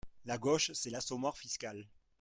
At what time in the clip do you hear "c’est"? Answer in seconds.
0.73-0.89